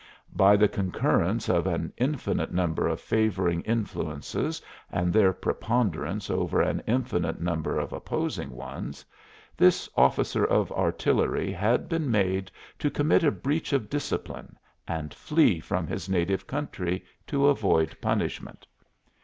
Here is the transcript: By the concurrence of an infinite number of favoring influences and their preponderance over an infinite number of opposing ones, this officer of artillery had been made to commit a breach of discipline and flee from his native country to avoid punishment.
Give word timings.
By 0.33 0.55
the 0.57 0.67
concurrence 0.67 1.47
of 1.47 1.67
an 1.67 1.93
infinite 1.95 2.51
number 2.51 2.87
of 2.87 2.99
favoring 2.99 3.61
influences 3.61 4.59
and 4.91 5.13
their 5.13 5.31
preponderance 5.31 6.27
over 6.31 6.59
an 6.59 6.81
infinite 6.87 7.39
number 7.39 7.77
of 7.77 7.93
opposing 7.93 8.49
ones, 8.49 9.05
this 9.55 9.87
officer 9.95 10.43
of 10.43 10.71
artillery 10.71 11.51
had 11.51 11.87
been 11.87 12.09
made 12.09 12.49
to 12.79 12.89
commit 12.89 13.23
a 13.23 13.29
breach 13.29 13.73
of 13.73 13.91
discipline 13.91 14.57
and 14.87 15.13
flee 15.13 15.59
from 15.59 15.85
his 15.85 16.09
native 16.09 16.47
country 16.47 17.05
to 17.27 17.45
avoid 17.45 17.95
punishment. 18.01 18.65